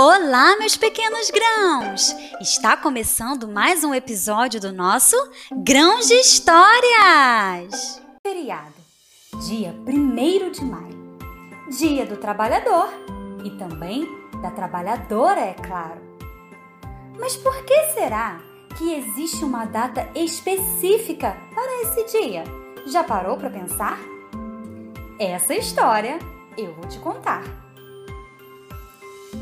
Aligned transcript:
Olá, 0.00 0.56
meus 0.60 0.76
pequenos 0.76 1.28
grãos! 1.28 2.14
Está 2.40 2.76
começando 2.76 3.48
mais 3.48 3.82
um 3.82 3.92
episódio 3.92 4.60
do 4.60 4.72
nosso 4.72 5.16
Grãos 5.50 6.06
de 6.06 6.14
Histórias! 6.14 8.00
Feriado, 8.24 8.76
dia 9.48 9.74
1 9.84 10.52
de 10.52 10.64
maio, 10.64 11.18
dia 11.76 12.06
do 12.06 12.16
trabalhador 12.16 12.88
e 13.44 13.50
também 13.58 14.08
da 14.40 14.52
trabalhadora, 14.52 15.40
é 15.40 15.54
claro. 15.54 16.00
Mas 17.18 17.34
por 17.34 17.64
que 17.64 17.92
será 17.92 18.40
que 18.76 18.94
existe 18.94 19.44
uma 19.44 19.64
data 19.64 20.08
específica 20.14 21.36
para 21.52 21.82
esse 21.82 22.04
dia? 22.16 22.44
Já 22.86 23.02
parou 23.02 23.36
para 23.36 23.50
pensar? 23.50 23.98
Essa 25.18 25.56
história 25.56 26.20
eu 26.56 26.72
vou 26.74 26.86
te 26.86 27.00
contar. 27.00 27.67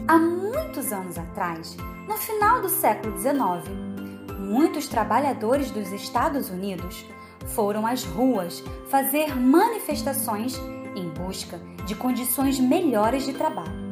Há 0.09 0.21
muitos 0.21 0.93
anos 0.93 1.19
atrás, 1.19 1.77
no 2.07 2.17
final 2.17 2.63
do 2.63 2.69
século 2.69 3.19
XIX, 3.19 3.69
muitos 4.39 4.87
trabalhadores 4.87 5.73
dos 5.73 5.91
Estados 5.91 6.49
Unidos 6.49 7.05
foram 7.49 7.85
às 7.85 8.05
ruas 8.05 8.63
fazer 8.89 9.35
manifestações 9.35 10.57
em 10.95 11.09
busca 11.09 11.59
de 11.87 11.97
condições 11.97 12.61
melhores 12.61 13.25
de 13.25 13.33
trabalho. 13.33 13.85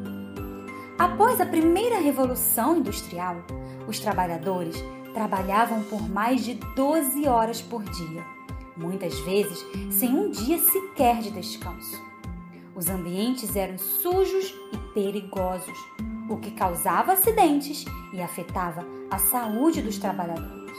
Após 0.97 1.41
a 1.41 1.47
primeira 1.47 1.99
revolução 1.99 2.77
industrial, 2.77 3.39
os 3.89 3.99
trabalhadores 3.99 4.77
trabalhavam 5.13 5.83
por 5.83 6.09
mais 6.09 6.45
de 6.45 6.55
12 6.77 7.27
horas 7.27 7.61
por 7.61 7.83
dia, 7.83 8.25
muitas 8.77 9.19
vezes 9.21 9.67
sem 9.91 10.15
um 10.15 10.31
dia 10.31 10.59
sequer 10.59 11.19
de 11.19 11.33
descanso. 11.33 12.14
Os 12.75 12.89
ambientes 12.89 13.55
eram 13.55 13.79
sujos 13.79 14.53
e 14.73 14.79
perigosos, 14.93 15.79
o 16.29 16.39
que 16.39 16.51
causava 16.51 17.13
acidentes 17.13 17.85
e 18.13 18.21
afetava 18.21 18.85
a 19.11 19.19
saúde 19.19 19.81
dos 19.81 19.97
trabalhadores. 19.99 20.77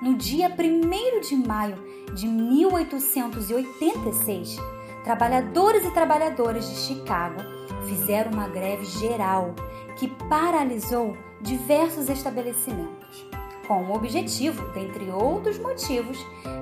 No 0.00 0.14
dia 0.14 0.48
1 0.48 1.20
de 1.22 1.34
maio 1.34 1.76
de 2.14 2.28
1886, 2.28 4.56
trabalhadores 5.02 5.84
e 5.84 5.90
trabalhadoras 5.90 6.70
de 6.70 6.76
Chicago 6.76 7.40
fizeram 7.88 8.30
uma 8.30 8.46
greve 8.46 8.84
geral 8.84 9.56
que 9.96 10.06
paralisou 10.28 11.16
diversos 11.40 12.08
estabelecimentos, 12.08 13.26
com 13.66 13.86
o 13.86 13.94
objetivo, 13.94 14.70
dentre 14.72 15.10
outros 15.10 15.58
motivos, 15.58 16.16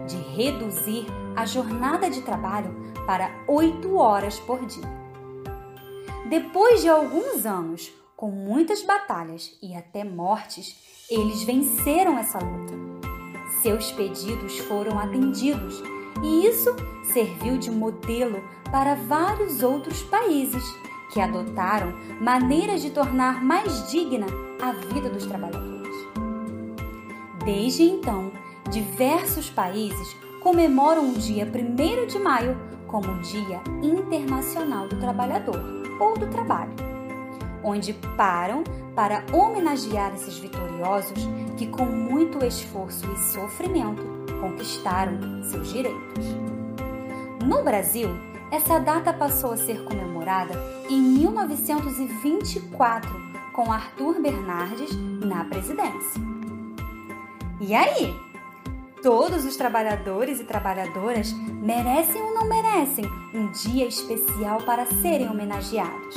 de 0.07 0.17
reduzir 0.35 1.05
a 1.39 1.47
jornada 1.47 2.11
de 2.11 2.21
trabalho 2.23 2.75
para 3.07 3.31
8 3.47 3.95
horas 3.95 4.41
por 4.41 4.67
dia. 4.67 4.83
Depois 6.29 6.83
de 6.83 6.89
alguns 6.89 7.47
anos, 7.47 7.93
com 8.17 8.29
muitas 8.29 8.83
batalhas 8.83 9.57
e 9.63 9.73
até 9.77 10.03
mortes, 10.03 10.75
eles 11.09 11.45
venceram 11.45 12.19
essa 12.19 12.41
luta. 12.41 12.75
Seus 13.63 13.93
pedidos 13.93 14.59
foram 14.59 14.99
atendidos 14.99 15.81
e 16.25 16.45
isso 16.45 16.75
serviu 17.05 17.57
de 17.57 17.71
modelo 17.71 18.43
para 18.73 18.97
vários 18.97 19.63
outros 19.63 20.03
países 20.03 20.65
que 21.13 21.21
adotaram 21.21 21.93
maneiras 22.21 22.83
de 22.83 22.91
tornar 22.91 23.45
mais 23.45 23.89
digna 23.89 24.27
a 24.61 24.73
vida 24.73 25.09
dos 25.09 25.25
trabalhadores. 25.25 25.97
Desde 27.45 27.85
então, 27.85 28.33
diversos 28.73 29.49
países 29.49 30.17
comemoram 30.41 31.11
o 31.11 31.15
dia 31.15 31.45
1 31.45 32.07
de 32.07 32.19
maio 32.19 32.57
como 32.87 33.11
o 33.11 33.21
Dia 33.21 33.61
Internacional 33.83 34.89
do 34.89 34.99
Trabalhador 34.99 35.61
ou 36.01 36.17
do 36.17 36.27
Trabalho, 36.29 36.73
onde 37.63 37.93
param 38.17 38.65
para 38.95 39.25
homenagear 39.33 40.15
esses 40.15 40.39
vitoriosos 40.39 41.29
que, 41.57 41.67
com 41.67 41.85
muito 41.85 42.45
esforço 42.45 43.05
e 43.13 43.19
sofrimento, 43.33 44.03
conquistaram 44.41 45.43
seus 45.43 45.73
direitos. 45.73 46.25
No 47.45 47.63
Brasil, 47.63 48.09
essa 48.51 48.79
data 48.79 49.13
passou 49.13 49.53
a 49.53 49.57
ser 49.57 49.85
comemorada 49.85 50.55
em 50.89 51.01
1924 51.01 53.29
com 53.53 53.73
Arthur 53.73 54.21
Bernardes 54.21 54.91
na 54.97 55.45
presidência. 55.45 56.23
E 57.61 57.75
aí? 57.75 58.28
Todos 59.09 59.47
os 59.47 59.57
trabalhadores 59.57 60.39
e 60.39 60.45
trabalhadoras 60.45 61.33
merecem 61.33 62.21
ou 62.21 62.35
não 62.35 62.47
merecem 62.47 63.07
um 63.33 63.51
dia 63.53 63.87
especial 63.87 64.61
para 64.61 64.85
serem 64.85 65.31
homenageados. 65.31 66.15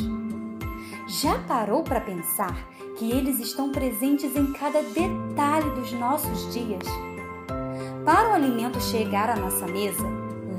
Já 1.08 1.40
parou 1.48 1.84
para 1.84 2.02
pensar 2.02 2.54
que 2.98 3.10
eles 3.10 3.40
estão 3.40 3.72
presentes 3.72 4.36
em 4.36 4.52
cada 4.52 4.82
detalhe 4.84 5.70
dos 5.70 5.94
nossos 5.94 6.54
dias? 6.54 6.84
Para 8.04 8.32
o 8.32 8.34
alimento 8.34 8.82
chegar 8.82 9.30
à 9.30 9.38
nossa 9.38 9.66
mesa, 9.68 10.04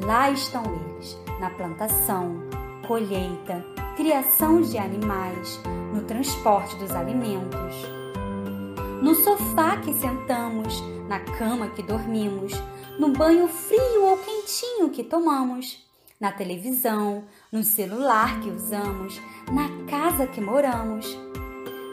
lá 0.03 0.31
estão 0.31 0.63
eles, 0.65 1.19
na 1.39 1.51
plantação, 1.51 2.45
colheita, 2.89 3.63
criação 3.95 4.63
de 4.63 4.79
animais, 4.79 5.61
no 5.93 6.01
transporte 6.05 6.75
dos 6.77 6.93
alimentos, 6.93 8.02
no 9.03 9.17
sofá 9.17 9.79
que 9.79 9.93
sentamos, 9.95 10.81
na 11.09 11.19
cama 11.19 11.67
que 11.71 11.83
dormimos, 11.83 12.53
no 13.01 13.09
banho 13.09 13.49
frio 13.49 14.05
ou 14.05 14.17
quentinho 14.17 14.91
que 14.91 15.03
tomamos, 15.03 15.85
na 16.21 16.31
televisão, 16.31 17.25
no 17.51 17.65
celular 17.65 18.41
que 18.41 18.49
usamos, 18.49 19.21
na 19.51 19.69
casa 19.91 20.29
que 20.29 20.41
moramos, 20.41 21.19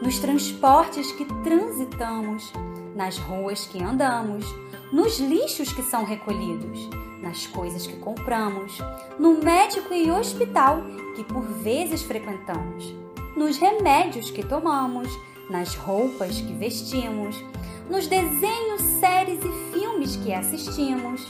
nos 0.03 0.20
transportes 0.20 1.12
que 1.14 1.25
transitamos, 1.44 2.53
nas 2.96 3.18
ruas 3.18 3.66
que 3.66 3.81
andamos, 3.81 4.46
nos 4.94 5.20
lixos 5.20 5.74
que 5.74 5.81
são 5.81 6.06
recolhidos, 6.06 6.88
nas 7.24 7.47
coisas 7.47 7.88
que 7.88 7.97
compramos, 7.97 8.78
no 9.18 9.44
médico 9.44 9.96
e 9.96 10.12
hospital 10.12 10.84
que 11.16 11.24
por 11.24 11.41
vezes 11.41 12.03
frequentamos, 12.03 12.94
nos 13.36 13.58
remédios 13.58 14.30
que 14.30 14.46
tomamos, 14.46 15.09
nas 15.50 15.76
roupas 15.76 16.40
que 16.40 16.54
vestimos, 16.54 17.44
nos 17.90 18.08
desenhos, 18.08 18.82
séries 19.00 19.40
e 19.44 19.72
filmes 19.74 20.16
que 20.18 20.32
assistimos, 20.32 21.28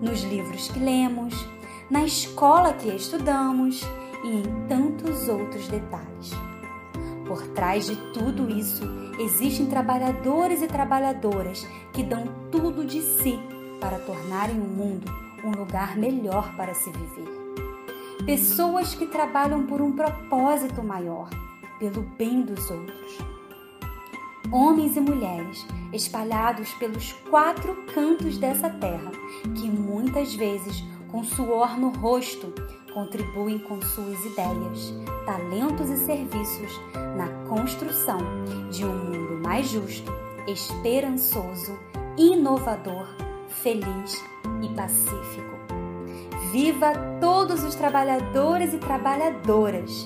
nos 0.00 0.22
livros 0.22 0.68
que 0.68 0.78
lemos, 0.78 1.34
na 1.90 2.04
escola 2.04 2.74
que 2.74 2.88
estudamos 2.88 3.82
e 4.22 4.28
em 4.28 4.42
tantos 4.68 5.28
outros 5.28 5.66
detalhes. 5.68 6.30
Por 7.26 7.42
trás 7.48 7.86
de 7.86 7.96
tudo 8.12 8.50
isso, 8.50 8.84
existem 9.18 9.66
trabalhadores 9.66 10.60
e 10.60 10.66
trabalhadoras 10.66 11.66
que 11.92 12.02
dão 12.02 12.28
tudo 12.50 12.84
de 12.84 13.00
si 13.00 13.38
para 13.80 13.98
tornarem 13.98 14.60
o 14.60 14.64
mundo 14.64 15.10
um 15.42 15.50
lugar 15.50 15.96
melhor 15.96 16.54
para 16.56 16.74
se 16.74 16.90
viver. 16.90 17.28
Pessoas 18.24 18.94
que 18.94 19.06
trabalham 19.06 19.66
por 19.66 19.82
um 19.82 19.92
propósito 19.92 20.82
maior, 20.82 21.28
pelo 21.78 22.02
bem 22.02 22.42
dos 22.42 22.70
outros 22.70 23.33
homens 24.50 24.96
e 24.96 25.00
mulheres 25.00 25.66
espalhados 25.92 26.72
pelos 26.74 27.12
quatro 27.30 27.74
cantos 27.94 28.38
dessa 28.38 28.68
terra, 28.68 29.10
que 29.54 29.68
muitas 29.68 30.34
vezes, 30.34 30.82
com 31.08 31.22
suor 31.22 31.78
no 31.78 31.90
rosto, 31.90 32.52
contribuem 32.92 33.58
com 33.58 33.80
suas 33.80 34.24
ideias, 34.24 34.94
talentos 35.26 35.90
e 35.90 35.96
serviços 35.98 36.80
na 37.16 37.28
construção 37.48 38.18
de 38.70 38.84
um 38.84 38.94
mundo 38.94 39.42
mais 39.42 39.68
justo, 39.68 40.12
esperançoso, 40.46 41.78
inovador, 42.16 43.08
feliz 43.62 44.24
e 44.62 44.68
pacífico. 44.74 45.54
Viva 46.52 46.92
todos 47.20 47.64
os 47.64 47.74
trabalhadores 47.74 48.72
e 48.72 48.78
trabalhadoras! 48.78 50.04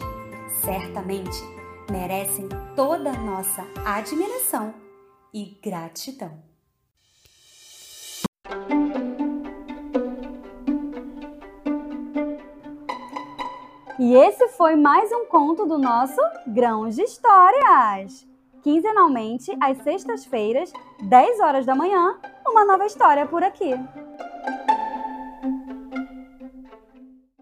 Certamente 0.62 1.58
merecem 1.90 2.48
toda 2.76 3.10
a 3.10 3.18
nossa 3.18 3.66
admiração 3.84 4.74
e 5.32 5.58
gratidão. 5.62 6.42
E 13.98 14.14
esse 14.14 14.48
foi 14.50 14.76
mais 14.76 15.10
um 15.12 15.26
conto 15.26 15.66
do 15.66 15.76
nosso 15.76 16.20
Grãos 16.46 16.94
de 16.94 17.02
Histórias. 17.02 18.26
Quinzenalmente, 18.62 19.50
às 19.60 19.78
sextas-feiras, 19.82 20.72
10 21.02 21.40
horas 21.40 21.66
da 21.66 21.74
manhã, 21.74 22.18
uma 22.46 22.64
nova 22.64 22.86
história 22.86 23.26
por 23.26 23.42
aqui. 23.42 23.72